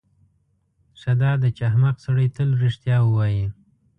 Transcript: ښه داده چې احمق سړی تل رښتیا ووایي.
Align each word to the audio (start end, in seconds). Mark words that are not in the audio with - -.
ښه 0.99 1.11
داده 1.21 1.47
چې 1.55 1.61
احمق 1.69 1.95
سړی 2.05 2.27
تل 2.35 2.49
رښتیا 2.63 2.97
ووایي. 3.03 3.45